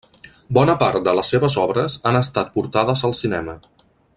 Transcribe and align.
Bona 0.57 0.75
part 0.83 1.03
de 1.07 1.13
les 1.19 1.29
seves 1.35 1.57
obres 1.65 1.99
han 2.11 2.19
estat 2.23 2.51
portades 2.57 3.05
al 3.11 3.17
cinema. 3.23 3.59